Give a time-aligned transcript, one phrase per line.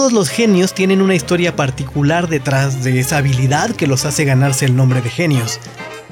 [0.00, 4.64] todos los genios tienen una historia particular detrás de esa habilidad que los hace ganarse
[4.64, 5.60] el nombre de genios.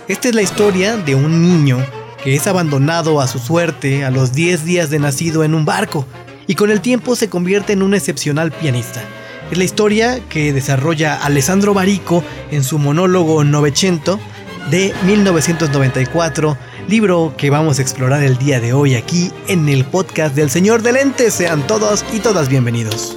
[0.09, 1.79] Esta es la historia de un niño
[2.23, 6.05] que es abandonado a su suerte a los 10 días de nacido en un barco
[6.47, 9.01] y con el tiempo se convierte en un excepcional pianista.
[9.51, 14.21] Es la historia que desarrolla Alessandro Barico en su monólogo Novecento
[14.71, 16.59] de 1994,
[16.89, 20.83] libro que vamos a explorar el día de hoy aquí en el podcast del Señor
[20.83, 21.33] de Lentes.
[21.33, 23.17] Sean todos y todas bienvenidos.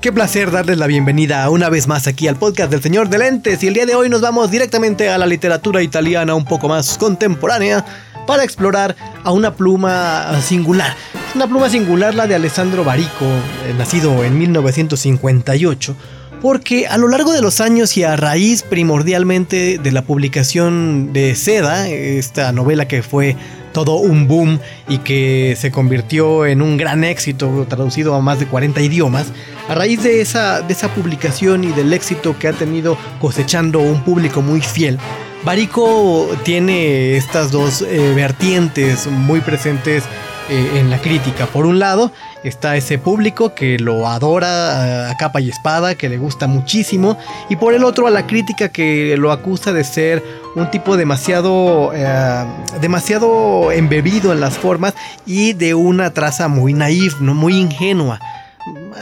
[0.00, 3.62] Qué placer darles la bienvenida una vez más aquí al podcast del Señor de Lentes
[3.62, 6.98] y el día de hoy nos vamos directamente a la literatura italiana un poco más
[6.98, 7.84] contemporánea
[8.26, 8.94] para explorar
[9.24, 10.94] a una pluma singular.
[11.34, 15.96] Una pluma singular la de Alessandro Barico, eh, nacido en 1958
[16.42, 21.34] porque a lo largo de los años y a raíz primordialmente de la publicación de
[21.34, 23.36] Seda, esta novela que fue
[23.76, 28.46] todo un boom y que se convirtió en un gran éxito traducido a más de
[28.46, 29.26] 40 idiomas,
[29.68, 34.02] a raíz de esa, de esa publicación y del éxito que ha tenido cosechando un
[34.02, 34.98] público muy fiel,
[35.44, 40.04] Barico tiene estas dos eh, vertientes muy presentes
[40.48, 41.46] eh, en la crítica.
[41.46, 42.12] Por un lado,
[42.44, 47.56] está ese público que lo adora a capa y espada, que le gusta muchísimo, y
[47.56, 50.22] por el otro a la crítica que lo acusa de ser
[50.54, 52.44] un tipo demasiado, eh,
[52.80, 54.94] demasiado embebido en las formas
[55.26, 57.34] y de una traza muy naif, ¿no?
[57.34, 58.20] muy ingenua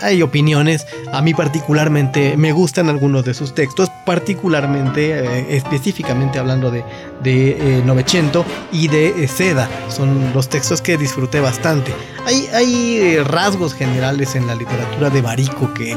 [0.03, 0.87] hay opiniones.
[1.13, 6.85] A mí particularmente me gustan algunos de sus textos, particularmente, eh, específicamente hablando de,
[7.23, 9.69] de eh, Novecento y de eh, Seda.
[9.89, 11.93] Son los textos que disfruté bastante.
[12.27, 15.97] Hay, hay rasgos generales en la literatura de Barico que,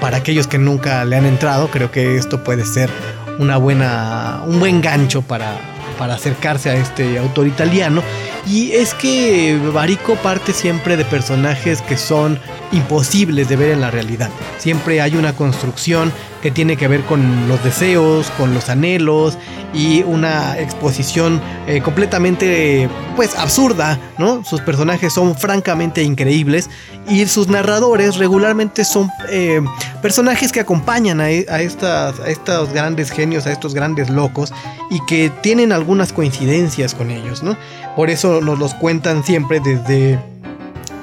[0.00, 2.90] para aquellos que nunca le han entrado, creo que esto puede ser
[3.38, 5.58] una buena, un buen gancho para,
[5.98, 8.02] para acercarse a este autor italiano.
[8.46, 12.38] Y es que Barico parte siempre de personajes que son
[12.72, 14.30] imposibles de ver en la realidad.
[14.58, 16.12] Siempre hay una construcción
[16.42, 19.36] que tiene que ver con los deseos, con los anhelos
[19.74, 24.44] y una exposición eh, completamente pues absurda, ¿no?
[24.44, 26.70] Sus personajes son francamente increíbles
[27.08, 29.60] y sus narradores regularmente son eh,
[30.02, 34.52] personajes que acompañan a, estas, a estos grandes genios, a estos grandes locos
[34.90, 37.56] y que tienen algunas coincidencias con ellos, ¿no?
[37.96, 40.18] Por eso nos los cuentan siempre desde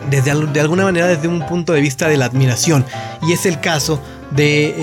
[0.09, 2.85] desde, de alguna manera desde un punto de vista de la admiración.
[3.21, 3.99] Y es el caso
[4.31, 4.73] de eh,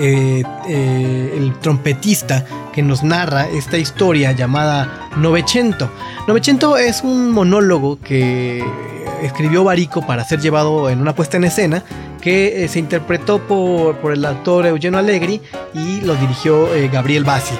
[0.00, 5.90] eh, eh, el trompetista que nos narra esta historia llamada Novecento.
[6.26, 8.64] Novecento es un monólogo que
[9.22, 11.82] escribió Barico para ser llevado en una puesta en escena
[12.20, 15.40] que se interpretó por, por, el actor Eugenio Allegri
[15.72, 17.54] y lo dirigió Gabriel Bassi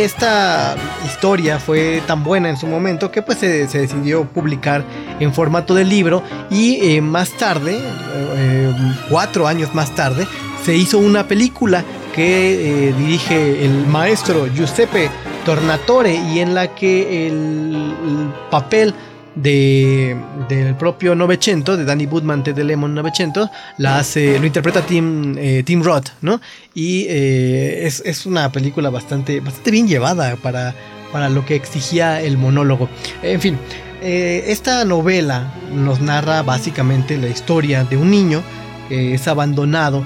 [0.00, 4.84] esta historia fue tan buena en su momento que pues se, decidió publicar
[5.20, 8.72] en formato de libro y eh, más tarde, eh,
[9.08, 10.26] cuatro años más tarde,
[10.64, 15.10] se hizo una película que eh, dirige el maestro Giuseppe
[15.44, 18.94] Tornatore y en la que el papel
[19.34, 20.16] de,
[20.48, 25.62] del propio Novecento, de Danny Woodman de Lemon Novecento, la hace, lo interpreta Tim, eh,
[25.64, 26.40] Tim Roth, ¿no?
[26.74, 30.74] Y eh, es, una película bastante, bastante bien llevada para,
[31.12, 32.88] para lo que exigía el monólogo.
[33.22, 33.58] En fin,
[34.02, 38.42] eh, esta novela nos narra básicamente la historia de un niño
[38.88, 40.04] que es abandonado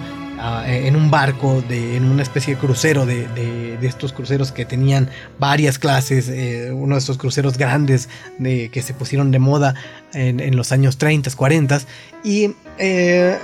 [0.66, 5.08] en un barco, de, en una especie de crucero de, de, estos cruceros que tenían
[5.38, 9.74] varias clases, eh, uno de estos cruceros grandes de, que se pusieron de moda
[10.12, 11.80] en, en los años 30, 40
[12.24, 13.38] y eh,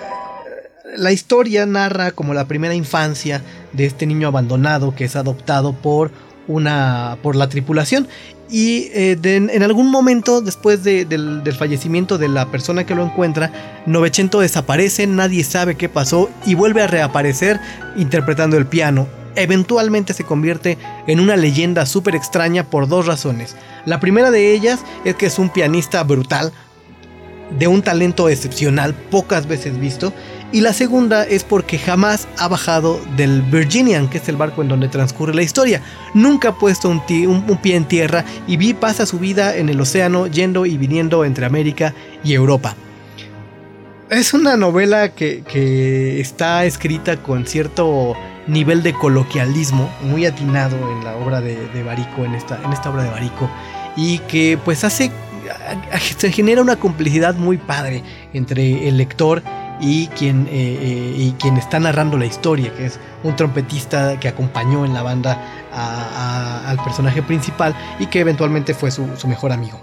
[0.97, 3.43] la historia narra como la primera infancia
[3.73, 6.11] de este niño abandonado que es adoptado por
[6.49, 8.09] una por la tripulación
[8.53, 13.51] y eh, en algún momento después del, fallecimiento de la persona que lo encuentra,
[13.87, 17.59] Novecento desaparece, nadie sabe qué pasó y vuelve a reaparecer
[17.97, 19.09] interpretando el piano.
[19.37, 20.77] Eventualmente se convierte
[21.07, 23.57] en una leyenda súper extraña por dos razones.
[23.87, 26.53] La primera de ellas es que es un pianista brutal,
[27.59, 30.13] de un talento excepcional, pocas veces visto,
[30.53, 34.69] Y la segunda es porque jamás ha bajado del Virginian, que es el barco en
[34.69, 35.81] donde transcurre la historia.
[36.13, 37.01] Nunca ha puesto un,
[37.63, 41.47] pie en tierra y Vi pasa su vida en el océano yendo y viniendo entre
[41.47, 42.77] América y Europa.
[44.11, 48.15] Es una novela que, está escrita con cierto
[48.47, 52.61] nivel de coloquialismo muy atinado en la obra de, Barico, en esta,
[52.91, 53.49] obra de Barico,
[53.97, 55.11] y que pues hace,
[56.19, 58.03] se genera una complicidad muy padre
[58.35, 59.43] entre el lector
[59.83, 64.29] y quien, eh, eh, y quien está narrando la historia, que es un trompetista que
[64.29, 65.39] acompañó en la banda
[65.75, 69.81] al personaje principal y que eventualmente fue su, mejor amigo.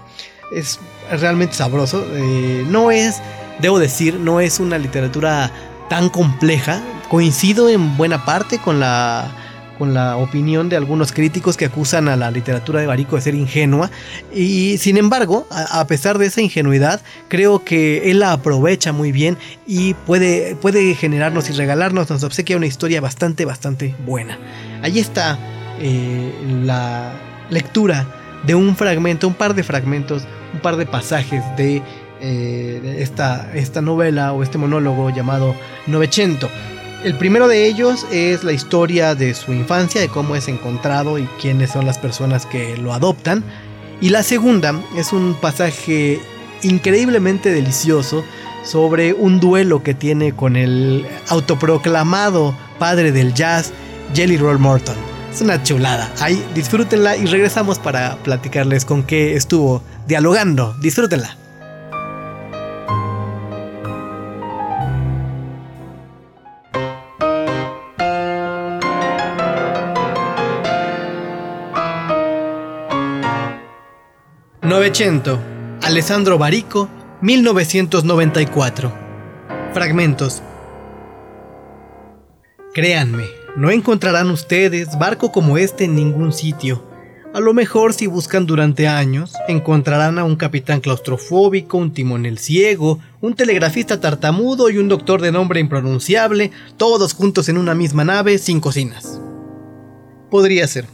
[0.52, 0.80] Es
[1.10, 3.20] realmente sabroso, eh, no es,
[3.58, 5.50] debo decir, no es una literatura
[5.90, 6.80] tan compleja,
[7.10, 9.30] coincido en buena parte con la
[9.80, 13.34] con la opinión de algunos críticos que acusan a la literatura de Barico de ser
[13.34, 13.90] ingenua
[14.30, 19.38] y sin embargo, a, pesar de esa ingenuidad, creo que él la aprovecha muy bien
[19.66, 24.38] y puede, puede generarnos y regalarnos, nos obsequia una historia bastante, bastante buena.
[24.82, 25.38] Allí está
[25.80, 26.30] eh,
[26.62, 27.14] la
[27.48, 28.06] lectura
[28.46, 31.82] de un fragmento, un par de fragmentos, un par de pasajes de,
[32.20, 35.54] eh, esta, esta novela o este monólogo llamado
[35.86, 36.50] Novecento.
[37.02, 41.24] El primero de ellos es la historia de su infancia, de cómo es encontrado y
[41.40, 43.42] quiénes son las personas que lo adoptan.
[44.02, 46.20] Y la segunda es un pasaje
[46.62, 48.22] increíblemente delicioso
[48.64, 53.72] sobre un duelo que tiene con el autoproclamado padre del jazz,
[54.14, 54.96] Jelly Roll Morton.
[55.32, 56.12] Es una chulada.
[56.20, 60.74] Ahí disfrútenla y regresamos para platicarles con qué estuvo dialogando.
[60.82, 61.39] Disfrútenla.
[74.70, 75.36] 900.
[75.82, 76.88] Alessandro Barico,
[77.22, 78.92] 1994.
[79.74, 80.44] Fragmentos.
[82.72, 83.24] Créanme,
[83.56, 86.88] no encontrarán ustedes barco como este en ningún sitio.
[87.34, 93.00] A lo mejor si buscan durante años, encontrarán a un capitán claustrofóbico, un timonel ciego,
[93.20, 98.38] un telegrafista tartamudo y un doctor de nombre impronunciable, todos juntos en una misma nave
[98.38, 99.20] sin cocinas.
[100.30, 100.86] Podría ser.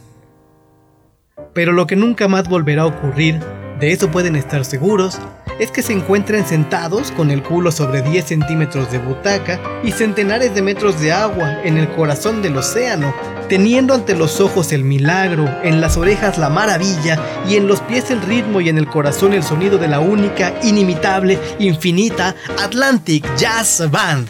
[1.53, 3.39] Pero lo que nunca más volverá a ocurrir
[3.79, 5.19] de eso pueden estar seguros,
[5.59, 10.53] es que se encuentren sentados con el culo sobre 10 centímetros de butaca y centenares
[10.53, 13.13] de metros de agua en el corazón del océano,
[13.49, 18.11] teniendo ante los ojos el milagro, en las orejas la maravilla y en los pies
[18.11, 23.89] el ritmo y en el corazón el sonido de la única, inimitable, infinita Atlantic Jazz
[23.89, 24.29] Band.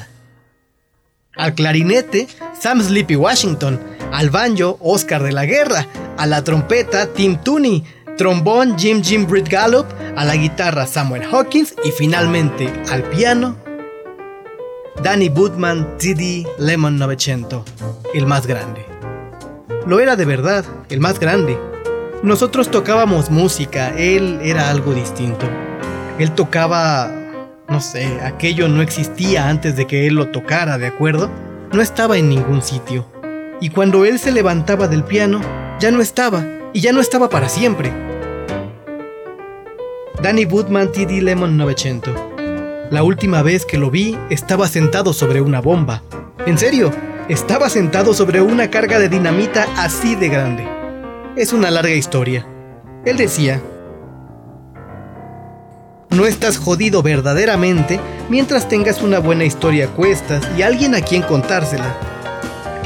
[1.35, 2.27] Al clarinete,
[2.59, 3.79] Sam Sleepy Washington,
[4.11, 5.85] al banjo, Oscar de la Guerra,
[6.17, 7.83] a la trompeta, Tim Tooney,
[8.17, 9.85] trombón Jim Jim Britt Gallup,
[10.15, 13.55] a la guitarra Samuel Hawkins y finalmente al piano
[15.03, 17.63] Danny Bootman TD Lemon 900,
[18.15, 18.83] el más grande.
[19.85, 21.57] Lo era de verdad, el más grande.
[22.23, 25.47] Nosotros tocábamos música, él era algo distinto.
[26.17, 27.11] Él tocaba,
[27.69, 31.29] no sé, aquello no existía antes de que él lo tocara, ¿de acuerdo?
[31.71, 33.05] No estaba en ningún sitio.
[33.61, 35.39] Y cuando él se levantaba del piano,
[35.79, 36.43] ya no estaba,
[36.73, 38.06] y ya no estaba para siempre.
[40.21, 42.11] Danny Woodman TD Lemon 900.
[42.89, 46.01] La última vez que lo vi estaba sentado sobre una bomba.
[46.47, 46.91] En serio,
[47.29, 50.67] estaba sentado sobre una carga de dinamita así de grande.
[51.35, 52.47] Es una larga historia.
[53.05, 53.61] Él decía,
[56.09, 61.21] no estás jodido verdaderamente mientras tengas una buena historia a cuestas y alguien a quien
[61.21, 61.95] contársela.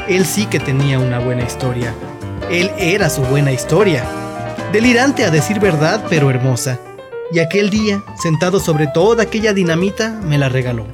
[0.06, 1.94] Él sí que tenía una buena historia.
[2.50, 4.04] Él era su buena historia.
[4.70, 6.78] Delirante a decir verdad, pero hermosa
[7.32, 10.86] y aquel día, sentado sobre toda aquella dinamita, me la regaló.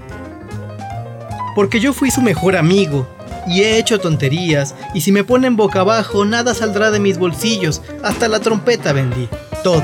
[1.55, 3.09] Porque yo fui su mejor amigo,
[3.47, 7.83] y he hecho tonterías, y si me ponen boca abajo, nada saldrá de mis bolsillos,
[8.05, 9.29] hasta la trompeta vendí,
[9.65, 9.83] todo,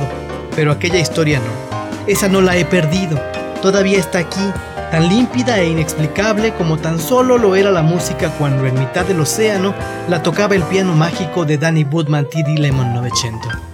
[0.54, 3.20] pero aquella historia no, esa no la he perdido,
[3.60, 4.52] todavía está aquí,
[4.92, 9.20] tan límpida e inexplicable como tan solo lo era la música cuando en mitad del
[9.20, 9.74] océano
[10.08, 13.73] la tocaba el piano mágico de Danny Woodman TD Lemon 900.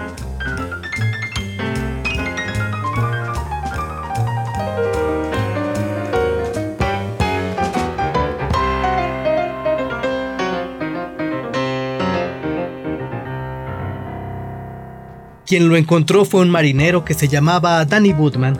[15.50, 18.56] Quien lo encontró fue un marinero que se llamaba Danny Woodman.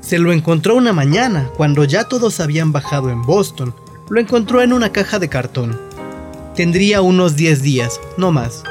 [0.00, 3.74] Se lo encontró una mañana, cuando ya todos habían bajado en Boston.
[4.08, 5.76] Lo encontró en una caja de cartón.
[6.54, 8.62] Tendría unos 10 días, no más.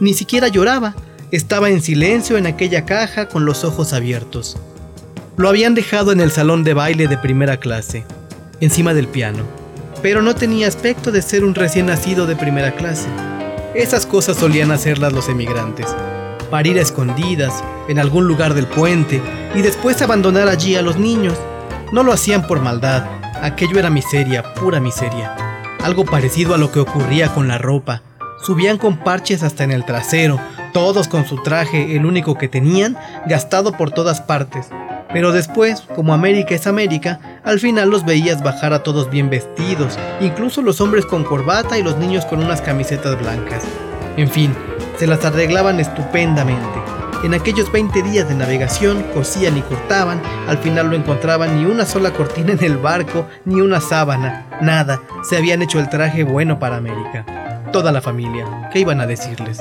[0.00, 0.96] Ni siquiera lloraba,
[1.30, 4.56] estaba en silencio en aquella caja con los ojos abiertos.
[5.36, 8.04] Lo habían dejado en el salón de baile de primera clase,
[8.58, 9.44] encima del piano.
[10.02, 13.06] pero no tenía aspecto de ser un recién nacido de primera clase.
[13.76, 15.86] Esas cosas solían hacerlas los emigrantes.
[16.52, 19.22] Parir a escondidas, en algún lugar del puente,
[19.54, 21.38] y después abandonar allí a los niños.
[21.92, 23.06] No lo hacían por maldad,
[23.40, 25.34] aquello era miseria, pura miseria.
[25.82, 28.02] Algo parecido a lo que ocurría con la ropa.
[28.42, 30.38] Subían con parches hasta en el trasero,
[30.74, 34.68] todos con su traje, el único que tenían, gastado por todas partes.
[35.10, 39.98] Pero después, como América es América, al final los veías bajar a todos bien vestidos,
[40.20, 43.62] incluso los hombres con corbata y los niños con unas camisetas blancas.
[44.18, 44.54] En fin,
[44.98, 46.80] se las arreglaban estupendamente.
[47.24, 51.86] En aquellos 20 días de navegación cosían y cortaban, al final no encontraban ni una
[51.86, 56.58] sola cortina en el barco, ni una sábana, nada, se habían hecho el traje bueno
[56.58, 57.24] para América.
[57.72, 59.60] Toda la familia, ¿qué iban a decirles?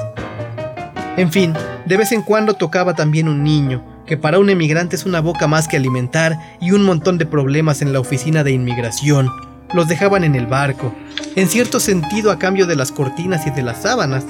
[1.17, 1.53] En fin,
[1.85, 5.47] de vez en cuando tocaba también un niño, que para un emigrante es una boca
[5.47, 9.29] más que alimentar y un montón de problemas en la oficina de inmigración.
[9.73, 10.93] Los dejaban en el barco,
[11.35, 14.25] en cierto sentido a cambio de las cortinas y de las sábanas.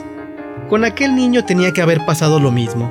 [0.72, 2.90] Con aquel niño tenía que haber pasado lo mismo.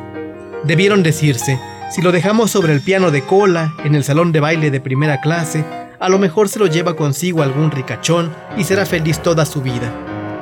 [0.64, 1.58] Debieron decirse,
[1.90, 5.22] si lo dejamos sobre el piano de cola, en el salón de baile de primera
[5.22, 5.64] clase,
[5.98, 9.90] a lo mejor se lo lleva consigo algún ricachón y será feliz toda su vida.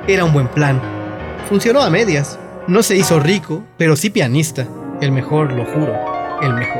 [0.08, 0.82] Era un buen plan.
[1.48, 2.40] Funcionó a medias.
[2.66, 4.66] No se hizo rico, pero sí pianista.
[5.00, 5.94] El mejor, lo juro,
[6.42, 6.77] el mejor.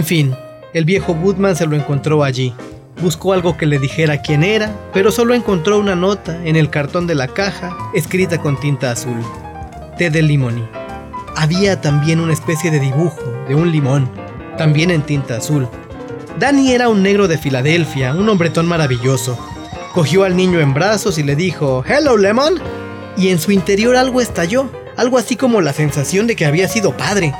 [0.00, 0.34] En fin,
[0.72, 2.54] el viejo Woodman se lo encontró allí.
[3.02, 7.06] Buscó algo que le dijera quién era, pero solo encontró una nota en el cartón
[7.06, 9.20] de la caja escrita con tinta azul.
[9.98, 10.66] Té de limoni.
[11.36, 14.10] Había también una especie de dibujo de un limón,
[14.56, 15.68] también en tinta azul.
[16.38, 19.38] Danny era un negro de Filadelfia, un hombretón maravilloso.
[19.92, 22.54] Cogió al niño en brazos y le dijo, Hello, Lemon.
[23.18, 26.96] Y en su interior algo estalló, algo así como la sensación de que había sido
[26.96, 27.34] padre.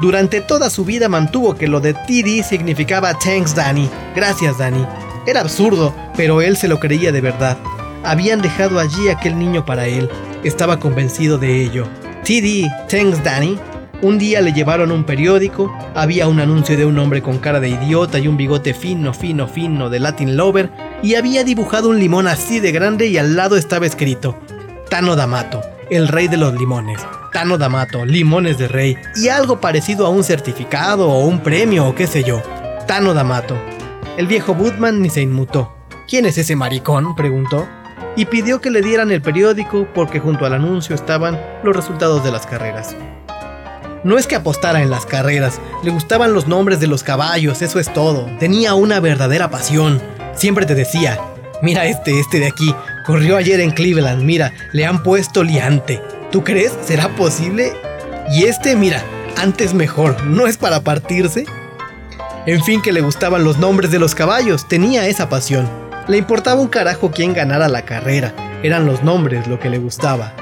[0.00, 4.86] Durante toda su vida mantuvo que lo de TD significaba Thanks Danny, gracias Danny.
[5.26, 7.58] Era absurdo, pero él se lo creía de verdad.
[8.04, 10.08] Habían dejado allí aquel niño para él,
[10.44, 11.84] estaba convencido de ello.
[12.22, 13.58] TD, Thanks Danny.
[14.00, 17.70] Un día le llevaron un periódico, había un anuncio de un hombre con cara de
[17.70, 20.70] idiota y un bigote fino, fino, fino de Latin Lover,
[21.02, 24.38] y había dibujado un limón así de grande y al lado estaba escrito,
[24.88, 27.00] Tano D'Amato, el rey de los limones.
[27.32, 31.94] Tano D'Amato, limones de rey, y algo parecido a un certificado o un premio o
[31.94, 32.42] qué sé yo.
[32.86, 33.56] Tano D'Amato.
[34.16, 35.74] El viejo Woodman ni se inmutó.
[36.08, 37.14] ¿Quién es ese maricón?
[37.14, 37.68] preguntó.
[38.16, 42.32] Y pidió que le dieran el periódico porque junto al anuncio estaban los resultados de
[42.32, 42.96] las carreras.
[44.04, 47.78] No es que apostara en las carreras, le gustaban los nombres de los caballos, eso
[47.78, 48.26] es todo.
[48.38, 50.00] Tenía una verdadera pasión.
[50.34, 51.20] Siempre te decía,
[51.62, 52.74] mira este, este de aquí,
[53.08, 56.02] corrió ayer en Cleveland, mira, le han puesto liante.
[56.30, 56.74] ¿Tú crees?
[56.84, 57.72] ¿Será posible?
[58.30, 59.02] Y este, mira,
[59.38, 61.46] antes mejor, ¿no es para partirse?
[62.44, 65.66] En fin, que le gustaban los nombres de los caballos, tenía esa pasión.
[66.06, 70.34] Le importaba un carajo quién ganara la carrera, eran los nombres lo que le gustaba.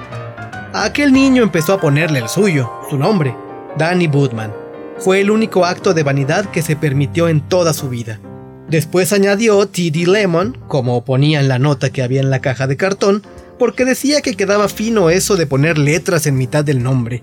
[0.72, 3.36] A aquel niño empezó a ponerle el suyo, su nombre,
[3.78, 4.52] Danny Woodman.
[4.98, 8.18] Fue el único acto de vanidad que se permitió en toda su vida.
[8.68, 10.06] Después añadió T.D.
[10.06, 13.22] Lemon, como ponía en la nota que había en la caja de cartón,
[13.58, 17.20] porque decía que quedaba fino eso de poner letras en mitad del nombre.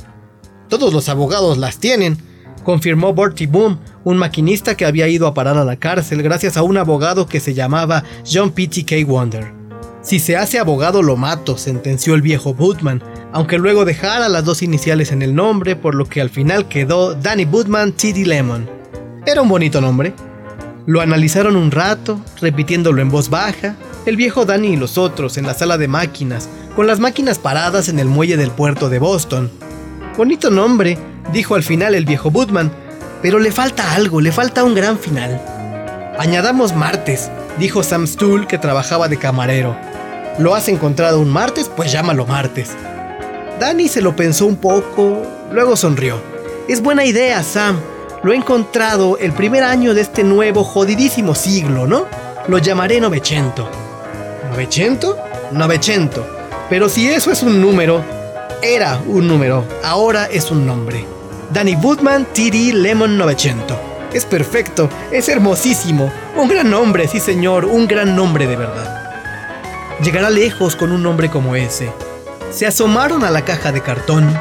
[0.70, 2.18] Todos los abogados las tienen,
[2.64, 6.64] confirmó Bertie Boom, un maquinista que había ido a parar a la cárcel gracias a
[6.64, 9.06] un abogado que se llamaba John P.T.K.
[9.06, 9.54] Wonder.
[10.02, 14.62] Si se hace abogado lo mato, sentenció el viejo Woodman, aunque luego dejara las dos
[14.62, 18.26] iniciales en el nombre, por lo que al final quedó Danny Woodman T.D.
[18.26, 18.70] Lemon.
[19.26, 20.14] Era un bonito nombre.
[20.86, 23.76] Lo analizaron un rato, repitiéndolo en voz baja,
[24.06, 27.88] el viejo Danny y los otros en la sala de máquinas, con las máquinas paradas
[27.88, 29.50] en el muelle del puerto de Boston.
[30.18, 30.98] Bonito nombre,
[31.32, 32.70] dijo al final el viejo Woodman,
[33.22, 35.42] pero le falta algo, le falta un gran final.
[36.20, 39.78] Añadamos martes, dijo Sam Stool que trabajaba de camarero.
[40.38, 41.70] ¿Lo has encontrado un martes?
[41.74, 42.72] Pues llámalo martes.
[43.58, 45.22] Danny se lo pensó un poco,
[45.54, 46.20] luego sonrió.
[46.68, 47.80] Es buena idea, Sam.
[48.24, 52.06] Lo he encontrado el primer año de este nuevo jodidísimo siglo, ¿no?
[52.48, 53.70] Lo llamaré Novecento.
[54.50, 55.18] ¿Novecento?
[55.52, 56.26] Novecento.
[56.70, 58.02] Pero si eso es un número,
[58.62, 61.06] era un número, ahora es un nombre.
[61.52, 63.78] Danny Woodman TD Lemon Novecento.
[64.14, 66.10] Es perfecto, es hermosísimo.
[66.38, 69.04] Un gran nombre, sí señor, un gran nombre de verdad.
[70.02, 71.92] Llegará lejos con un nombre como ese.
[72.52, 74.34] Se asomaron a la caja de cartón.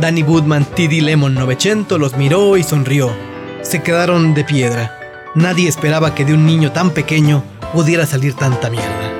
[0.00, 3.27] Danny Woodman TD Lemon Novecento los miró y sonrió.
[3.68, 4.98] Se quedaron de piedra.
[5.34, 7.44] Nadie esperaba que de un niño tan pequeño
[7.74, 9.12] pudiera salir tanta mierda.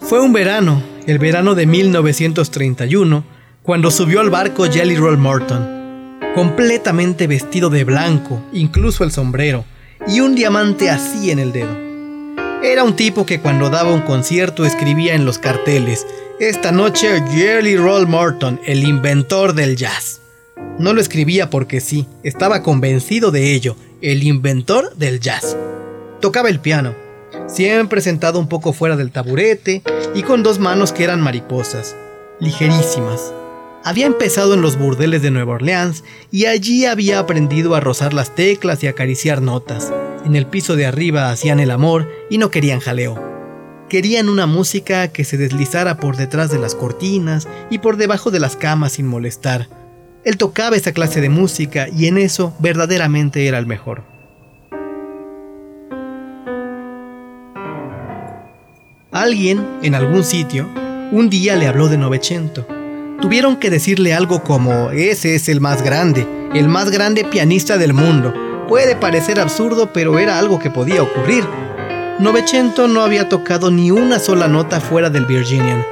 [0.00, 3.35] Fue un verano, el verano de 1931,
[3.66, 9.64] cuando subió al barco Jelly Roll Morton, completamente vestido de blanco, incluso el sombrero,
[10.06, 11.76] y un diamante así en el dedo.
[12.62, 16.06] Era un tipo que cuando daba un concierto escribía en los carteles,
[16.38, 20.20] esta noche Jelly Roll Morton, el inventor del jazz.
[20.78, 25.56] No lo escribía porque sí, estaba convencido de ello, el inventor del jazz.
[26.20, 26.94] Tocaba el piano,
[27.48, 29.82] siempre sentado un poco fuera del taburete
[30.14, 31.96] y con dos manos que eran mariposas,
[32.38, 33.32] ligerísimas.
[33.86, 36.02] Había empezado en los burdeles de Nueva Orleans
[36.32, 39.92] y allí había aprendido a rozar las teclas y acariciar notas.
[40.24, 43.16] En el piso de arriba hacían el amor y no querían jaleo.
[43.88, 48.40] Querían una música que se deslizara por detrás de las cortinas y por debajo de
[48.40, 49.68] las camas sin molestar.
[50.24, 54.02] Él tocaba esa clase de música y en eso verdaderamente era el mejor.
[59.12, 60.68] Alguien, en algún sitio,
[61.12, 62.66] un día le habló de Novecento.
[63.20, 67.94] Tuvieron que decirle algo como, ese es el más grande, el más grande pianista del
[67.94, 68.34] mundo.
[68.68, 71.44] Puede parecer absurdo, pero era algo que podía ocurrir.
[72.18, 75.84] Novecento no había tocado ni una sola nota fuera del Virginian.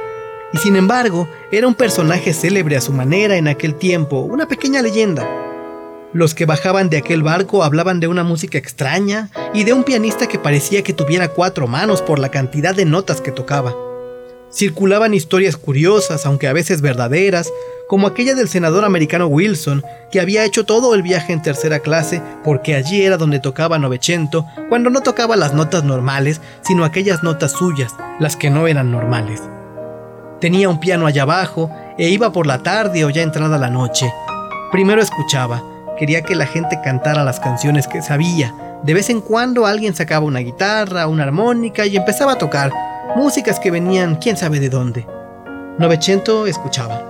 [0.53, 4.81] Y sin embargo, era un personaje célebre a su manera en aquel tiempo, una pequeña
[4.81, 5.27] leyenda.
[6.13, 10.27] Los que bajaban de aquel barco hablaban de una música extraña y de un pianista
[10.27, 13.84] que parecía que tuviera cuatro manos por la cantidad de notas que tocaba.
[14.55, 17.51] Circulaban historias curiosas, aunque a veces verdaderas,
[17.89, 22.21] como aquella del senador americano Wilson, que había hecho todo el viaje en tercera clase
[22.41, 27.51] porque allí era donde tocaba Novecento, cuando no tocaba las notas normales, sino aquellas notas
[27.51, 29.41] suyas, las que no eran normales.
[30.39, 34.09] Tenía un piano allá abajo e iba por la tarde o ya entrada la noche.
[34.71, 35.61] Primero escuchaba,
[35.97, 38.53] Quería que la gente cantara las canciones que sabía.
[38.83, 42.71] De vez en cuando alguien sacaba una guitarra, una armónica y empezaba a tocar
[43.15, 45.07] músicas que venían quién sabe de dónde.
[45.77, 47.01] Novecento escuchaba.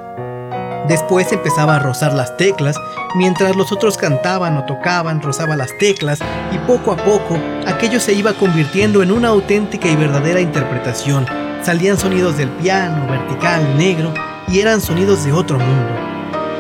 [0.88, 2.76] Después empezaba a rozar las teclas,
[3.16, 6.20] mientras los otros cantaban o tocaban, rozaba las teclas,
[6.52, 11.26] y poco a poco aquello se iba convirtiendo en una auténtica y verdadera interpretación.
[11.64, 14.14] Salían sonidos del piano, vertical, negro,
[14.48, 15.90] y eran sonidos de otro mundo.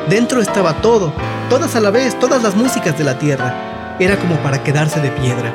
[0.09, 1.13] Dentro estaba todo,
[1.49, 3.95] todas a la vez, todas las músicas de la Tierra.
[3.99, 5.53] Era como para quedarse de piedra.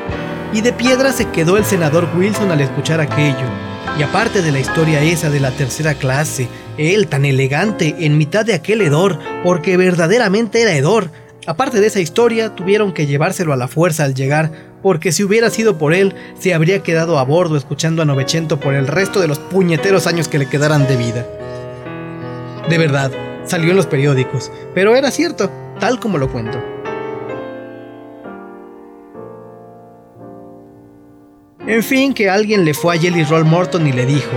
[0.53, 3.47] Y de piedra se quedó el senador Wilson al escuchar aquello.
[3.99, 8.45] Y aparte de la historia esa de la tercera clase, él tan elegante en mitad
[8.45, 11.11] de aquel hedor, porque verdaderamente era hedor,
[11.47, 14.51] aparte de esa historia, tuvieron que llevárselo a la fuerza al llegar,
[14.83, 18.75] porque si hubiera sido por él, se habría quedado a bordo escuchando a Novecento por
[18.75, 21.27] el resto de los puñeteros años que le quedaran de vida.
[22.69, 23.13] De verdad,
[23.45, 26.59] salió en los periódicos, pero era cierto, tal como lo cuento.
[31.67, 34.31] En fin, que alguien le fue a Jelly Roll Morton y le dijo,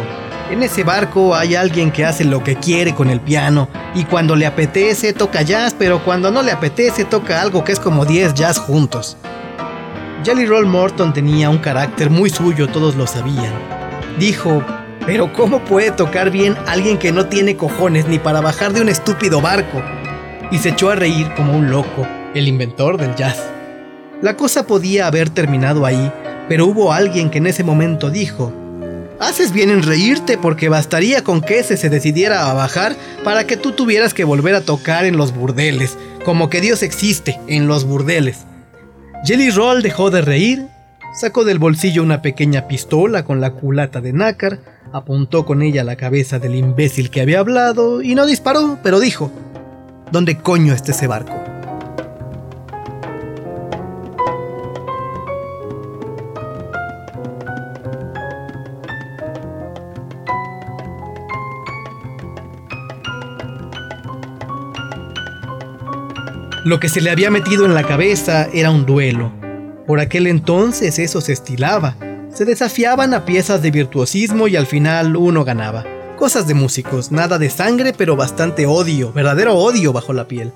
[0.51, 4.35] en ese barco hay alguien que hace lo que quiere con el piano y cuando
[4.35, 8.33] le apetece toca jazz, pero cuando no le apetece toca algo que es como 10
[8.33, 9.17] jazz juntos.
[10.23, 13.53] Jelly Roll Morton tenía un carácter muy suyo, todos lo sabían.
[14.19, 14.63] Dijo,
[15.05, 18.89] pero ¿cómo puede tocar bien alguien que no tiene cojones ni para bajar de un
[18.89, 19.81] estúpido barco?
[20.53, 23.43] y se echó a reír como un loco, el inventor del jazz.
[24.21, 26.11] La cosa podía haber terminado ahí,
[26.47, 28.53] pero hubo alguien que en ese momento dijo,
[29.19, 33.55] Haces bien en reírte porque bastaría con que ese se decidiera a bajar para que
[33.55, 37.85] tú tuvieras que volver a tocar en los burdeles, como que Dios existe en los
[37.85, 38.39] burdeles.
[39.23, 40.67] Jelly Roll dejó de reír,
[41.13, 44.59] sacó del bolsillo una pequeña pistola con la culata de nácar,
[44.91, 49.31] apuntó con ella la cabeza del imbécil que había hablado y no disparó, pero dijo,
[50.11, 51.42] ¿Dónde coño está ese barco?
[66.65, 69.33] Lo que se le había metido en la cabeza era un duelo.
[69.85, 71.97] Por aquel entonces eso se estilaba.
[72.33, 75.83] Se desafiaban a piezas de virtuosismo y al final uno ganaba.
[76.15, 80.53] Cosas de músicos, nada de sangre, pero bastante odio, verdadero odio bajo la piel.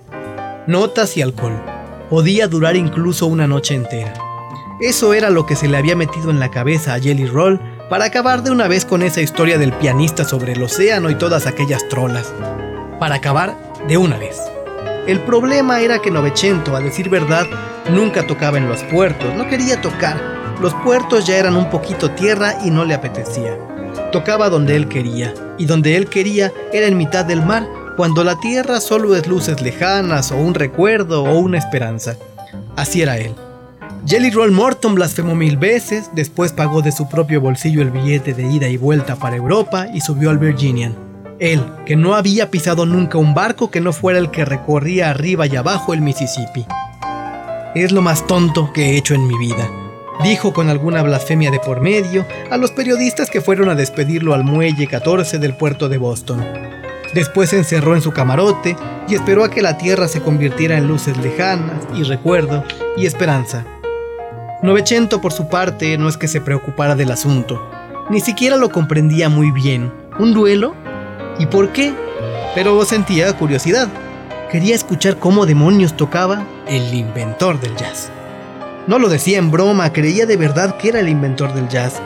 [0.65, 1.61] Notas y alcohol.
[2.09, 4.13] Podía durar incluso una noche entera.
[4.79, 8.05] Eso era lo que se le había metido en la cabeza a Jelly Roll para
[8.05, 11.85] acabar de una vez con esa historia del pianista sobre el océano y todas aquellas
[11.89, 12.33] trolas.
[12.97, 13.57] Para acabar
[13.89, 14.37] de una vez.
[15.07, 17.45] El problema era que Novecento, a decir verdad,
[17.89, 20.19] nunca tocaba en los puertos, no quería tocar.
[20.61, 23.57] Los puertos ya eran un poquito tierra y no le apetecía.
[24.11, 27.65] Tocaba donde él quería, y donde él quería era en mitad del mar,
[27.95, 32.17] cuando la tierra solo es luces lejanas o un recuerdo o una esperanza.
[32.75, 33.33] Así era él.
[34.05, 38.43] Jelly Roll Morton blasfemó mil veces, después pagó de su propio bolsillo el billete de
[38.43, 41.06] ida y vuelta para Europa y subió al Virginian.
[41.39, 45.45] Él, que no había pisado nunca un barco que no fuera el que recorría arriba
[45.45, 46.65] y abajo el Mississippi.
[47.75, 49.69] Es lo más tonto que he hecho en mi vida,
[50.23, 54.43] dijo con alguna blasfemia de por medio a los periodistas que fueron a despedirlo al
[54.43, 56.43] muelle 14 del puerto de Boston.
[57.13, 58.75] Después se encerró en su camarote
[59.07, 62.63] y esperó a que la tierra se convirtiera en luces lejanas y recuerdo
[62.97, 63.63] y esperanza.
[64.63, 67.61] Novecento por su parte no es que se preocupara del asunto,
[68.09, 69.93] ni siquiera lo comprendía muy bien.
[70.17, 70.73] ¿Un duelo?
[71.39, 71.93] ¿Y por qué?
[72.55, 73.87] Pero sentía curiosidad.
[74.51, 78.09] Quería escuchar cómo demonios tocaba el inventor del jazz.
[78.87, 82.01] No lo decía en broma, creía de verdad que era el inventor del jazz.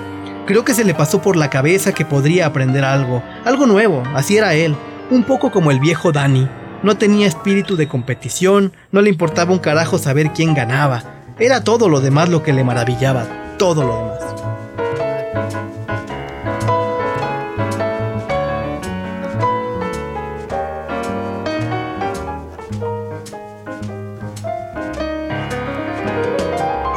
[0.47, 4.37] Creo que se le pasó por la cabeza que podría aprender algo, algo nuevo, así
[4.37, 4.75] era él,
[5.11, 6.49] un poco como el viejo Danny.
[6.81, 11.03] No tenía espíritu de competición, no le importaba un carajo saber quién ganaba.
[11.37, 13.27] Era todo lo demás lo que le maravillaba,
[13.59, 14.50] todo lo demás.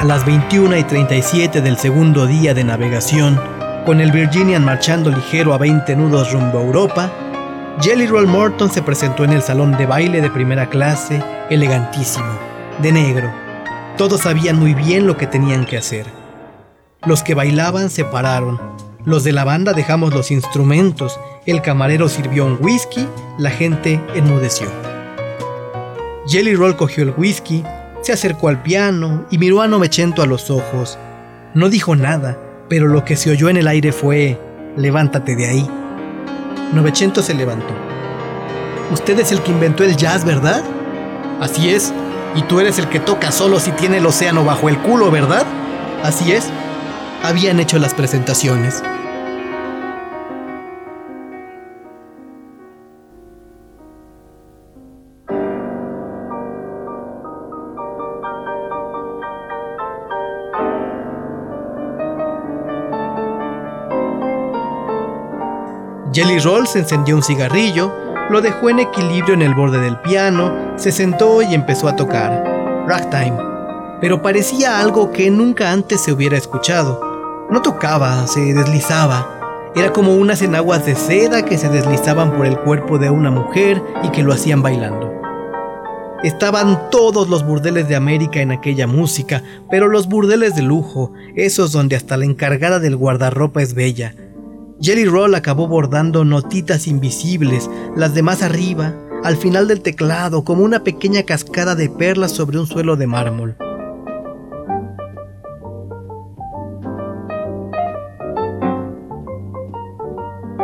[0.04, 3.40] A las 21 y 37 del segundo día de navegación,
[3.86, 7.10] con el Virginian marchando ligero a 20 nudos rumbo a Europa,
[7.80, 12.26] Jelly Roll Morton se presentó en el salón de baile de primera clase, elegantísimo,
[12.82, 13.32] de negro.
[13.96, 16.04] Todos sabían muy bien lo que tenían que hacer.
[17.06, 18.60] Los que bailaban se pararon.
[19.06, 21.18] Los de la banda dejamos los instrumentos.
[21.46, 23.08] El camarero sirvió un whisky.
[23.38, 24.66] La gente enmudeció.
[26.26, 27.64] Jelly Roll cogió el whisky,
[28.04, 30.98] se acercó al piano y miró a Novecento a los ojos.
[31.54, 32.38] No dijo nada,
[32.68, 34.38] pero lo que se oyó en el aire fue:
[34.76, 35.70] Levántate de ahí.
[36.72, 37.74] Novecento se levantó.
[38.92, 40.62] Usted es el que inventó el jazz, ¿verdad?
[41.40, 41.92] Así es.
[42.36, 45.46] Y tú eres el que toca solo si tiene el océano bajo el culo, ¿verdad?
[46.02, 46.48] Así es.
[47.22, 48.82] Habían hecho las presentaciones.
[66.14, 67.92] Jelly Roll se encendió un cigarrillo,
[68.30, 72.84] lo dejó en equilibrio en el borde del piano, se sentó y empezó a tocar.
[72.86, 73.36] Ragtime.
[74.00, 77.00] Pero parecía algo que nunca antes se hubiera escuchado.
[77.50, 79.72] No tocaba, se deslizaba.
[79.74, 83.82] Era como unas enaguas de seda que se deslizaban por el cuerpo de una mujer
[84.04, 85.12] y que lo hacían bailando.
[86.22, 91.72] Estaban todos los burdeles de América en aquella música, pero los burdeles de lujo, esos
[91.72, 94.14] donde hasta la encargada del guardarropa es bella,
[94.80, 100.64] Jelly Roll acabó bordando notitas invisibles, las de más arriba, al final del teclado, como
[100.64, 103.56] una pequeña cascada de perlas sobre un suelo de mármol.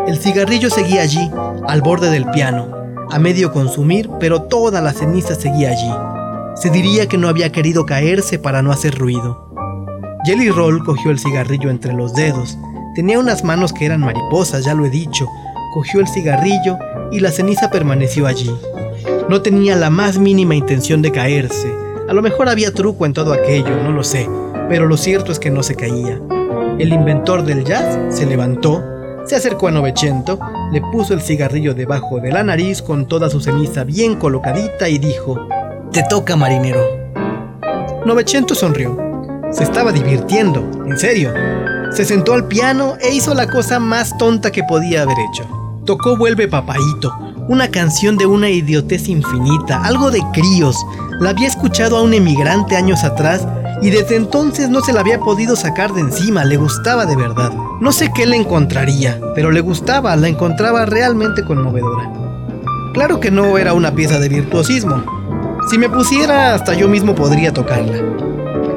[0.06, 1.30] El cigarrillo seguía allí,
[1.68, 2.68] al borde del piano,
[3.10, 5.92] a medio consumir, pero toda la ceniza seguía allí.
[6.56, 9.48] Se diría que no había querido caerse para no hacer ruido.
[10.24, 12.58] Jelly Roll cogió el cigarrillo entre los dedos,
[12.94, 15.26] Tenía unas manos que eran mariposas, ya lo he dicho.
[15.72, 16.76] Cogió el cigarrillo
[17.12, 18.50] y la ceniza permaneció allí.
[19.28, 21.72] No tenía la más mínima intención de caerse.
[22.08, 24.28] A lo mejor había truco en todo aquello, no lo sé,
[24.68, 26.20] pero lo cierto es que no se caía.
[26.80, 28.82] El inventor del jazz se levantó,
[29.24, 30.40] se acercó a Novecento,
[30.72, 34.98] le puso el cigarrillo debajo de la nariz con toda su ceniza bien colocadita y
[34.98, 35.38] dijo,
[35.92, 36.80] Te toca, marinero.
[38.04, 38.98] Novecento sonrió.
[39.52, 41.32] Se estaba divirtiendo, en serio.
[41.92, 45.44] Se sentó al piano e hizo la cosa más tonta que podía haber hecho.
[45.84, 47.12] Tocó Vuelve Papaito,
[47.48, 50.76] una canción de una idiotez infinita, algo de críos.
[51.20, 53.44] La había escuchado a un emigrante años atrás
[53.82, 57.52] y desde entonces no se la había podido sacar de encima, le gustaba de verdad.
[57.80, 62.08] No sé qué le encontraría, pero le gustaba, la encontraba realmente conmovedora.
[62.94, 65.02] Claro que no era una pieza de virtuosismo.
[65.68, 68.29] Si me pusiera, hasta yo mismo podría tocarla.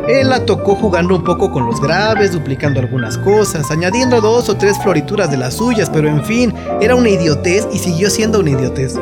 [0.08, 4.58] Él la tocó jugando un poco con los graves, duplicando algunas cosas, añadiendo dos o
[4.58, 8.50] tres florituras de las suyas, pero en fin, era una idiotez y siguió siendo una
[8.50, 9.00] idiotez.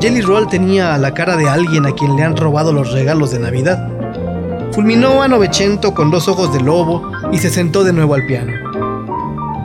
[0.00, 3.38] Jelly Roll tenía la cara de alguien a quien le han robado los regalos de
[3.38, 3.88] Navidad.
[4.72, 8.52] Fulminó a Novecento con dos ojos de lobo y se sentó de nuevo al piano.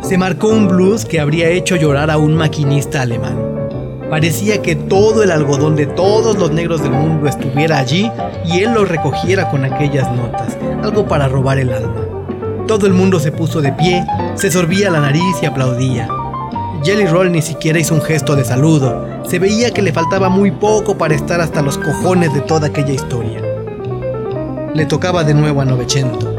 [0.03, 3.50] Se marcó un blues que habría hecho llorar a un maquinista alemán.
[4.11, 8.11] Parecía que todo el algodón de todos los negros del mundo estuviera allí
[8.45, 12.01] y él lo recogiera con aquellas notas, algo para robar el alma.
[12.67, 16.09] Todo el mundo se puso de pie, se sorbía la nariz y aplaudía.
[16.83, 19.07] Jelly Roll ni siquiera hizo un gesto de saludo.
[19.23, 22.91] Se veía que le faltaba muy poco para estar hasta los cojones de toda aquella
[22.91, 23.41] historia.
[24.73, 26.35] Le tocaba de nuevo a Novecento.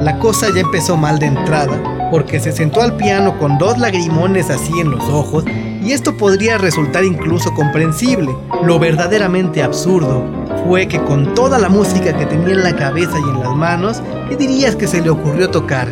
[0.00, 4.48] La cosa ya empezó mal de entrada, porque se sentó al piano con dos lagrimones
[4.48, 5.44] así en los ojos,
[5.84, 8.34] y esto podría resultar incluso comprensible.
[8.62, 10.24] Lo verdaderamente absurdo
[10.66, 14.02] fue que con toda la música que tenía en la cabeza y en las manos,
[14.28, 15.88] ¿qué dirías que se le ocurrió tocar?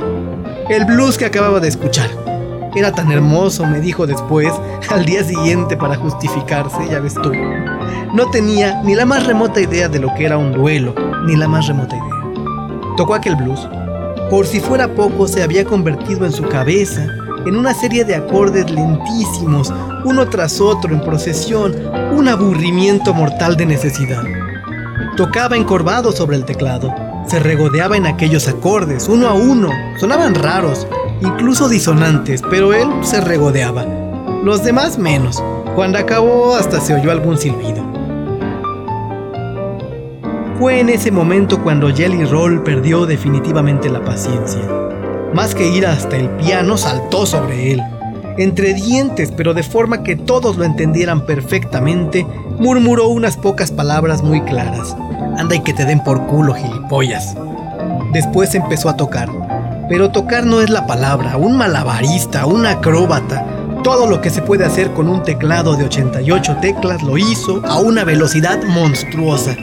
[0.70, 2.08] El blues que acababa de escuchar.
[2.74, 4.50] Era tan hermoso, me dijo después,
[4.88, 7.30] al día siguiente para justificarse, ya ves tú.
[8.14, 10.94] No tenía ni la más remota idea de lo que era un duelo,
[11.26, 12.46] ni la más remota idea.
[12.96, 13.68] Tocó aquel blues.
[14.30, 17.06] Por si fuera poco, se había convertido en su cabeza
[17.46, 19.72] en una serie de acordes lentísimos,
[20.04, 21.74] uno tras otro en procesión,
[22.16, 24.22] un aburrimiento mortal de necesidad.
[25.16, 26.94] Tocaba encorvado sobre el teclado,
[27.26, 30.86] se regodeaba en aquellos acordes, uno a uno, sonaban raros,
[31.20, 33.84] incluso disonantes, pero él se regodeaba.
[34.44, 35.42] Los demás menos.
[35.74, 37.82] Cuando acabó hasta se oyó algún silbido.
[40.58, 44.60] Fue en ese momento cuando Jelly Roll perdió definitivamente la paciencia.
[45.34, 47.82] Más que ir hasta el piano, saltó sobre él.
[48.36, 52.26] Entre dientes, pero de forma que todos lo entendieran perfectamente,
[52.58, 54.94] murmuró unas pocas palabras muy claras.
[55.38, 57.34] Anda y que te den por culo, gilipollas.
[58.12, 59.30] Después empezó a tocar.
[59.88, 63.46] Pero tocar no es la palabra, un malabarista, un acróbata.
[63.82, 67.80] Todo lo que se puede hacer con un teclado de 88 teclas lo hizo a
[67.80, 69.56] una velocidad monstruosa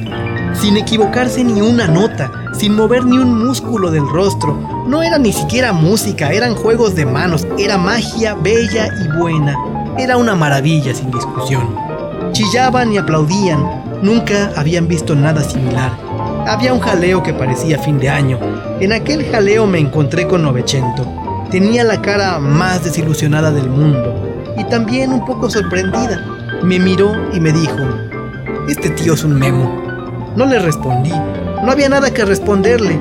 [0.53, 4.53] sin equivocarse ni una nota, sin mover ni un músculo del rostro.
[4.85, 9.55] No era ni siquiera música, eran juegos de manos, era magia bella y buena.
[9.97, 11.73] Era una maravilla sin discusión.
[12.33, 13.63] Chillaban y aplaudían,
[14.01, 15.97] nunca habían visto nada similar.
[16.47, 18.37] Había un jaleo que parecía fin de año.
[18.81, 21.07] En aquel jaleo me encontré con Novecento.
[21.49, 26.25] Tenía la cara más desilusionada del mundo y también un poco sorprendida.
[26.61, 27.77] Me miró y me dijo,
[28.67, 29.71] este tío es un memo.
[30.35, 31.13] No le respondí.
[31.63, 32.99] No había nada que responderle.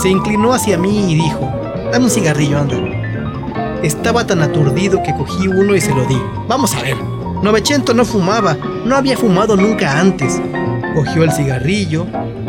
[0.00, 1.52] Se inclinó hacia mí y dijo,
[1.92, 2.76] dame un cigarrillo, anda.
[3.82, 6.20] Estaba tan aturdido que cogí uno y se lo di.
[6.48, 6.96] Vamos a ver.
[7.42, 10.40] Novecento no fumaba, no había fumado nunca antes.
[10.94, 12.06] Cogió el cigarrillo,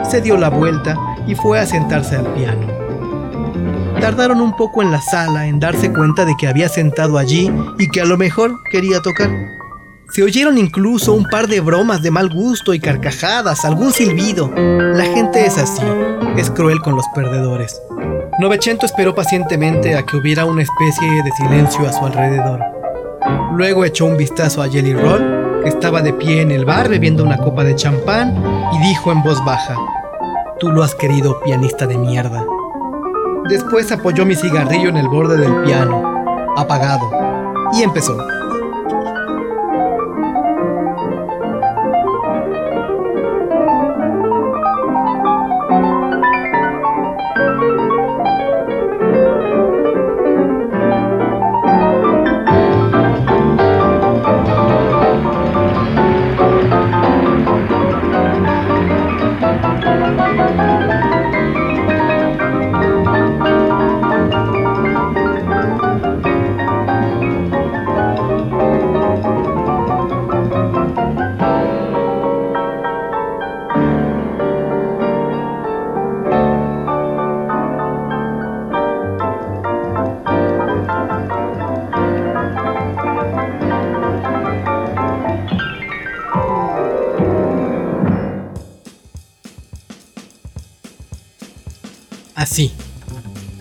[0.09, 2.67] se dio la vuelta y fue a sentarse al piano.
[3.99, 7.87] Tardaron un poco en la sala en darse cuenta de que había sentado allí y
[7.89, 9.29] que a lo mejor quería tocar.
[10.11, 14.51] Se oyeron incluso un par de bromas de mal gusto y carcajadas, algún silbido.
[14.55, 15.81] La gente es así,
[16.37, 17.81] es cruel con los perdedores.
[18.39, 22.59] Novecento esperó pacientemente a que hubiera una especie de silencio a su alrededor.
[23.55, 27.23] Luego echó un vistazo a Jelly Roll, que estaba de pie en el bar bebiendo
[27.23, 28.35] una copa de champán,
[28.73, 29.75] y dijo en voz baja,
[30.59, 32.45] Tú lo has querido, pianista de mierda.
[33.49, 37.09] Después apoyó mi cigarrillo en el borde del piano, apagado,
[37.73, 38.17] y empezó.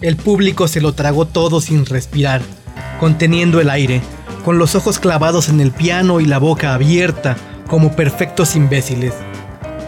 [0.03, 2.43] El público se lo tragó todo sin respirar,
[2.99, 4.03] conteniendo el aire,
[4.45, 7.37] con los ojos clavados en el piano y la boca abierta,
[7.69, 9.15] como perfectos imbéciles.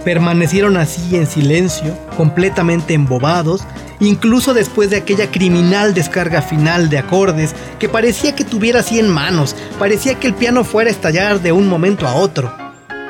[0.05, 3.65] Permanecieron así en silencio, completamente embobados,
[3.99, 9.57] incluso después de aquella criminal descarga final de acordes que parecía que tuviera cien manos,
[9.81, 12.55] parecía que el piano fuera a estallar de un momento a otro.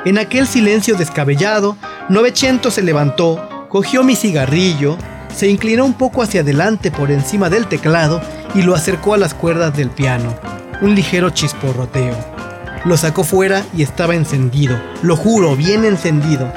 [0.05, 1.77] En aquel silencio descabellado,
[2.09, 4.97] Novecento se levantó, cogió mi cigarrillo,
[5.35, 8.21] se inclinó un poco hacia adelante por encima del teclado
[8.53, 10.33] y lo acercó a las cuerdas del piano.
[10.81, 12.15] Un ligero chisporroteo.
[12.85, 16.53] Lo sacó fuera y estaba encendido, lo juro, bien encendido.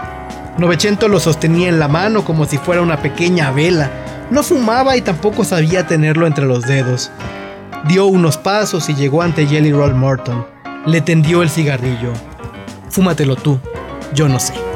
[0.58, 3.90] Novecento lo sostenía en la mano como si fuera una pequeña vela.
[4.30, 7.10] No fumaba y tampoco sabía tenerlo entre los dedos.
[7.88, 10.46] Dio unos pasos y llegó ante Jelly Roll Morton.
[10.86, 12.12] le tendió el cigarrillo.
[12.90, 13.58] Fúmatelo tú,
[14.14, 14.67] yo no sé.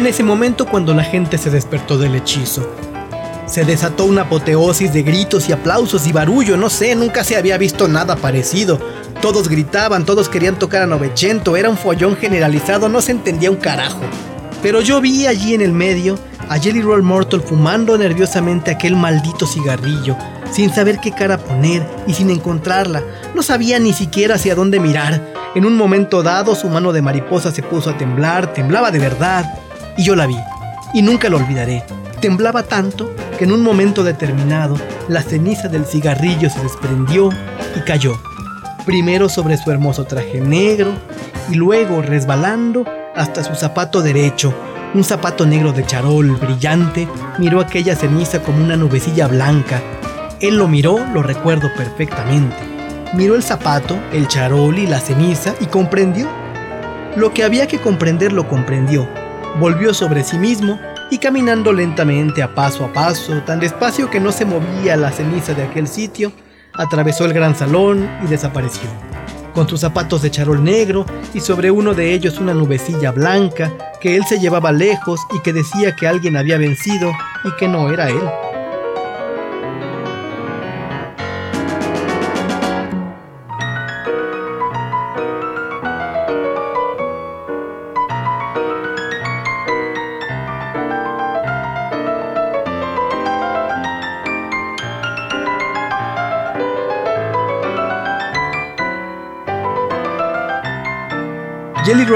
[0.00, 2.66] En ese momento cuando la gente se despertó del hechizo.
[3.44, 7.58] Se desató una apoteosis de gritos y aplausos y barullo, no sé, nunca se había
[7.58, 8.80] visto nada parecido.
[9.20, 13.58] Todos gritaban, todos querían tocar a Novecento, era un follón generalizado, no se entendía un
[13.58, 14.00] carajo.
[14.62, 19.46] Pero yo vi allí en el medio a Jelly Roll Mortal fumando nerviosamente aquel maldito
[19.46, 20.16] cigarrillo,
[20.50, 23.02] sin saber qué cara poner y sin encontrarla.
[23.34, 25.34] No sabía ni siquiera hacia dónde mirar.
[25.54, 29.60] En un momento dado su mano de mariposa se puso a temblar, temblaba de verdad
[29.96, 30.36] y yo la vi,
[30.94, 31.84] y nunca lo olvidaré.
[32.20, 34.76] Temblaba tanto que en un momento determinado
[35.08, 37.30] la ceniza del cigarrillo se desprendió
[37.76, 38.20] y cayó,
[38.84, 40.92] primero sobre su hermoso traje negro
[41.50, 42.84] y luego resbalando
[43.16, 44.54] hasta su zapato derecho,
[44.92, 49.80] un zapato negro de charol brillante, miró aquella ceniza como una nubecilla blanca.
[50.40, 52.56] Él lo miró, lo recuerdo perfectamente.
[53.14, 56.28] Miró el zapato, el charol y la ceniza y comprendió.
[57.16, 59.08] Lo que había que comprender lo comprendió
[59.58, 60.78] volvió sobre sí mismo
[61.10, 65.54] y caminando lentamente a paso a paso, tan despacio que no se movía la ceniza
[65.54, 66.32] de aquel sitio,
[66.74, 68.88] atravesó el gran salón y desapareció,
[69.54, 74.16] con sus zapatos de charol negro y sobre uno de ellos una nubecilla blanca que
[74.16, 77.12] él se llevaba lejos y que decía que alguien había vencido
[77.44, 78.49] y que no era él.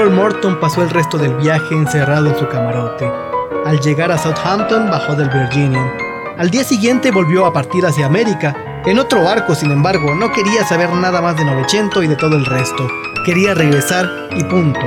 [0.03, 3.09] Morton pasó el resto del viaje encerrado en su camarote.
[3.65, 5.89] Al llegar a Southampton bajó del Virginian.
[6.37, 8.83] Al día siguiente volvió a partir hacia América.
[8.85, 12.35] En otro barco, sin embargo, no quería saber nada más de Novecento y de todo
[12.35, 12.85] el resto.
[13.25, 14.81] Quería regresar y punto.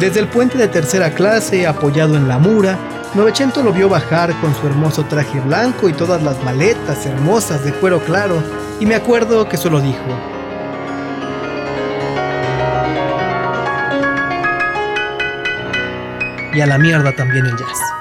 [0.00, 2.76] Desde el puente de tercera clase, apoyado en la mura,
[3.14, 7.72] Novecento lo vio bajar con su hermoso traje blanco y todas las maletas hermosas de
[7.72, 8.42] cuero claro,
[8.80, 10.02] y me acuerdo que solo dijo,
[16.54, 17.93] y a la mierda también el jazz.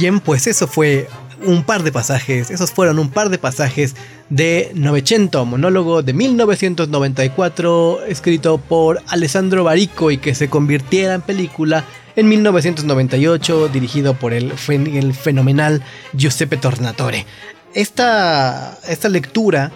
[0.00, 1.10] Bien, pues eso fue
[1.44, 3.94] un par de pasajes, esos fueron un par de pasajes
[4.30, 11.84] de Novecento, monólogo de 1994, escrito por Alessandro Barico y que se convirtiera en película
[12.16, 15.82] en 1998, dirigido por el, el fenomenal
[16.14, 17.26] Giuseppe Tornatore.
[17.74, 19.70] Esta, esta lectura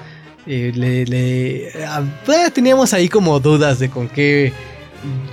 [0.46, 2.02] eh, le, le, ah,
[2.54, 4.54] teníamos ahí como dudas de con qué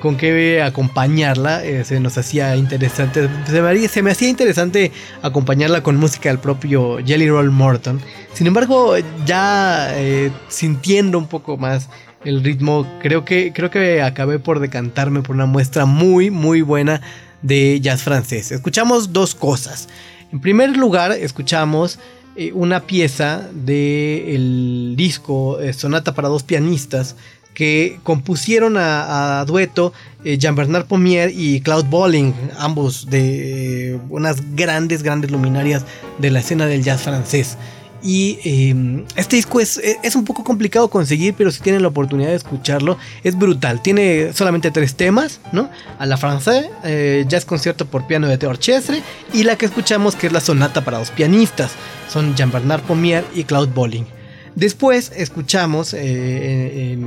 [0.01, 1.63] con qué acompañarla.
[1.63, 3.29] Eh, se nos hacía interesante.
[3.45, 4.91] Se me, se me, hacía interesante
[5.21, 8.01] acompañarla con música del propio Jelly Roll Morton.
[8.33, 8.95] Sin embargo,
[9.25, 11.89] ya eh, sintiendo un poco más
[12.23, 17.01] el ritmo, creo que, creo que acabé por decantarme por una muestra muy, muy buena
[17.41, 18.51] de jazz francés.
[18.51, 19.89] Escuchamos dos cosas.
[20.31, 21.99] En primer lugar, escuchamos
[22.35, 27.15] eh, una pieza del disco Sonata para dos pianistas
[27.53, 29.93] que compusieron a, dueto
[30.23, 35.85] eh, Jean-Bernard Pommier y Claude Bolling, ambos de eh, unas grandes, grandes luminarias
[36.19, 37.57] de la escena del jazz francés.
[38.03, 42.29] Y em, este disco es, es, un poco complicado conseguir, pero si tienen la oportunidad
[42.29, 43.81] de escucharlo, es brutal.
[43.81, 45.69] Tiene solamente tres temas, ¿no?
[45.99, 50.27] A la francés, eh, jazz concierto por piano de Orchestre, y la que escuchamos que
[50.27, 51.73] es la sonata para dos pianistas.
[52.09, 54.20] Son Jean-Bernard Pommier y Claude Bolling.
[54.55, 56.97] Después escuchamos, eh,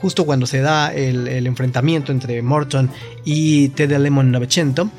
[0.00, 2.90] justo cuando se da el, enfrentamiento entre Morton
[3.24, 4.90] y Ted Lemon Novecento,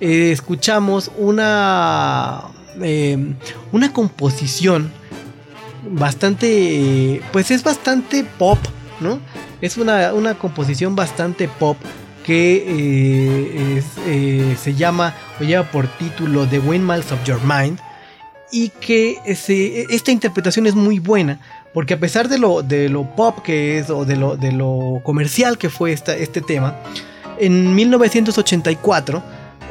[0.00, 2.42] eh, escuchamos una,
[2.80, 3.34] eh,
[3.70, 4.90] una composición
[5.90, 8.58] bastante, pues es bastante pop,
[9.00, 9.20] ¿no?
[9.60, 11.76] Es una, una composición bastante pop
[12.24, 13.82] que
[14.60, 17.78] se llama o lleva por título The Windmills of Your Mind
[18.52, 21.40] y que esta interpretación es muy buena
[21.72, 25.00] porque a pesar de lo, de lo pop que es o de lo, de lo
[25.02, 26.76] comercial que fue esta, este tema,
[27.38, 29.22] en 1984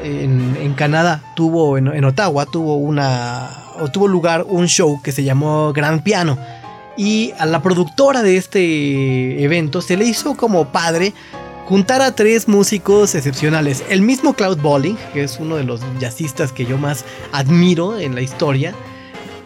[0.03, 5.73] en, Canadá tuvo, en, Ottawa tuvo una, o tuvo lugar un show que se llamó
[5.73, 6.37] Grand Piano
[6.97, 11.13] y a la productora de este evento se le hizo como padre
[11.65, 13.83] juntar a tres músicos excepcionales.
[13.89, 18.15] El mismo Cloud Bolling, que es uno de los jazzistas que yo más admiro en
[18.15, 18.73] la historia.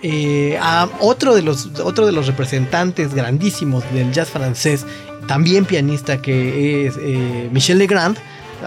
[0.02, 4.86] Eh, a otro de, los, otro de los representantes grandísimos del jazz francés,
[5.28, 8.18] también pianista, que es eh, Michel Legrand.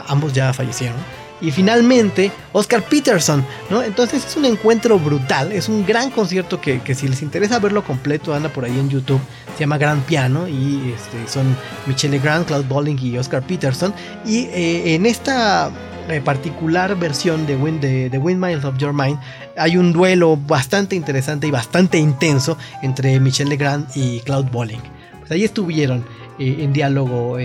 [0.08, 3.82] Ambos ya fallecieron y finalmente Oscar Peterson, ¿no?
[3.82, 8.34] Entonces es un encuentro brutal, es un gran concierto que, si les interesa verlo completo,
[8.34, 9.20] anda por ahí en YouTube,
[9.54, 13.94] se llama Gran Piano y este, son Michelle Grant, Claude Bolling y Oscar Peterson.
[14.24, 15.70] Y eh, en esta
[16.08, 19.18] eh, particular versión de, Wind, de, Windmills of Your Mind
[19.56, 24.82] hay un duelo bastante interesante y bastante intenso entre Michelle Legrand y Claude Bolling.
[25.20, 26.04] Pues ahí estuvieron
[26.38, 27.36] eh, en diálogo,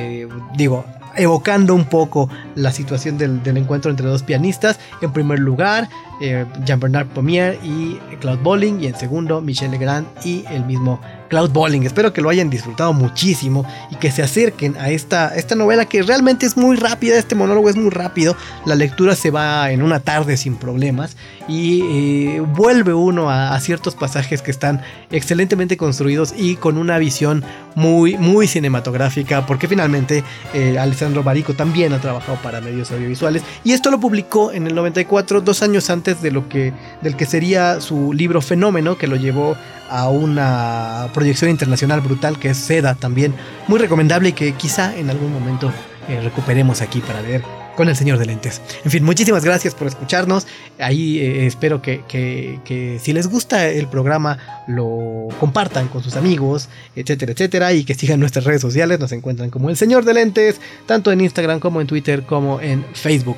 [0.55, 0.85] digo,
[1.15, 4.79] evocando un poco la situación del, encuentro entre dos pianistas.
[5.01, 5.89] En primer lugar,
[6.23, 11.01] eh, Jean-Bernard Pommier y Claude Bolling, y en segundo, Michel Legrand y el mismo
[11.33, 11.81] Cloud Bowling.
[11.81, 16.03] Espero que lo hayan disfrutado muchísimo y que se acerquen a esta, esta novela que
[16.03, 19.99] realmente es muy rápida, este monólogo es muy rápido, la lectura se va en una
[19.99, 21.17] tarde sin problemas
[21.47, 27.43] y eh, vuelve uno a, ciertos pasajes que están excelentemente construidos y con una visión
[27.75, 33.71] muy, muy cinematográfica, porque finalmente eh, Alessandro Barico también ha trabajado para medios audiovisuales y
[33.71, 37.81] esto lo publicó en el 94, dos años antes de lo que, del que sería
[37.81, 39.55] su libro Fenómeno, que lo llevó
[39.89, 43.33] a una proyección internacional brutal que es Seda también,
[43.67, 45.71] muy recomendable y que quizá en algún momento
[46.07, 47.43] eh, recuperemos aquí para leer
[47.75, 48.61] con el señor de lentes.
[48.83, 50.47] En fin, muchísimas gracias por escucharnos.
[50.79, 54.37] Ahí eh, espero que, que, si les gusta el programa
[54.67, 58.99] lo compartan con sus amigos, etcétera, etcétera, y que sigan nuestras redes sociales.
[58.99, 62.85] Nos encuentran como el señor de lentes, tanto en Instagram como en Twitter como en
[62.93, 63.37] Facebook.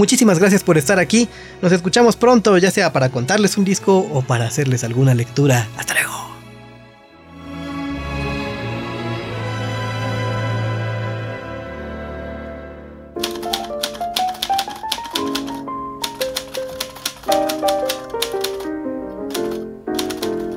[0.00, 1.28] Muchísimas gracias por estar aquí.
[1.60, 5.68] Nos escuchamos pronto, ya sea para contarles un disco o para hacerles alguna lectura.
[5.76, 6.10] Hasta luego.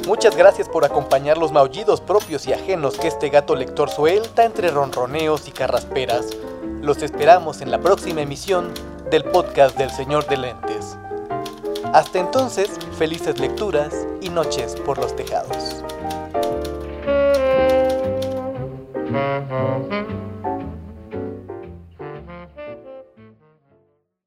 [0.07, 4.71] Muchas gracias por acompañar los maullidos propios y ajenos que este gato lector suelta entre
[4.71, 6.27] ronroneos y carrasperas.
[6.81, 8.71] Los esperamos en la próxima emisión
[9.13, 10.97] del podcast del Señor de Lentes.
[11.93, 15.83] Hasta entonces, felices lecturas y noches por los tejados.